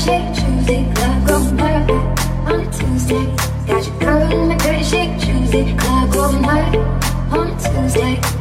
shake, 0.00 0.34
Tuesday, 0.34 0.92
club 0.94 1.28
going 1.28 1.56
wild 1.56 1.90
on 2.48 2.60
a 2.60 2.72
Tuesday. 2.72 3.26
Got 3.66 3.86
your 3.86 3.98
girl 3.98 4.32
in 4.32 4.48
my 4.48 4.56
dirty 4.56 4.82
shake, 4.82 5.20
Tuesday, 5.20 5.76
club 5.76 6.12
going 6.12 6.42
wild 6.42 6.76
on 7.32 7.48
a 7.48 7.56
Tuesday. 7.60 8.39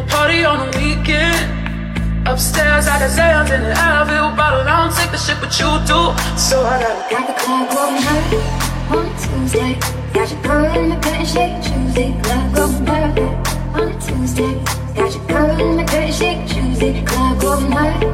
a 0.00 0.06
party 0.06 0.44
on 0.44 0.58
the 0.70 0.78
weekend. 0.78 1.36
Upstairs, 2.26 2.86
I 2.86 2.98
got 3.00 3.10
Zans 3.10 3.50
in 3.52 3.62
an 3.62 3.76
Advil 3.76 4.36
bottle. 4.36 4.60
I 4.60 4.86
don't 4.86 4.94
take 4.94 5.10
the 5.10 5.18
shit, 5.18 5.38
but 5.40 5.52
you 5.58 5.68
do. 5.86 6.00
So 6.38 6.64
I 6.64 6.80
got 6.80 7.10
got 7.10 7.24
the 7.28 7.34
cold 7.42 7.68
one 7.74 7.94
night 8.06 8.32
on 8.94 9.06
a 9.06 9.14
Tuesday. 9.20 9.72
Got 10.14 10.30
your 10.30 10.42
girl 10.42 10.64
in 10.76 10.88
my 10.90 10.96
dirty 11.00 11.24
shake 11.24 11.56
Tuesday. 11.62 12.10
Club 12.22 12.54
going 12.54 12.86
hard 12.86 13.18
on 13.76 13.88
a 13.88 14.00
Tuesday. 14.00 14.54
Got 14.94 15.14
your 15.14 15.26
girl 15.26 15.60
in 15.60 15.76
my 15.76 15.84
dirty 15.84 16.12
shake 16.12 16.48
Tuesday. 16.48 17.04
Club 17.04 17.40
going 17.40 17.72
hard 17.72 18.04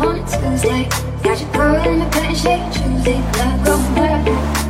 on 0.00 0.18
a 0.18 0.22
Tuesday. 0.26 0.88
Got 1.22 1.40
your 1.40 1.52
girl 1.52 1.76
in 1.86 1.98
my 2.00 2.08
dirty 2.10 2.34
shake 2.34 2.66
Tuesday. 2.72 3.20
Club 3.32 3.64
going 3.64 3.96
hard. 3.96 4.69